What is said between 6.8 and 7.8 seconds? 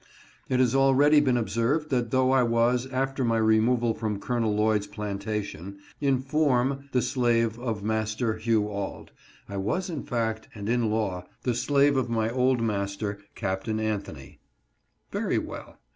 the slave